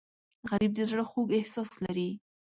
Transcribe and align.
غریب 0.49 0.71
د 0.75 0.79
زړه 0.89 1.03
خوږ 1.09 1.27
احساس 1.39 1.71
لري 1.83 2.09